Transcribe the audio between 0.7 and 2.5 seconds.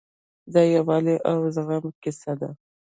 یووالي او زغم کیسه ده.